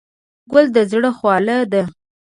[0.51, 1.83] ګل د زړه خواله ده.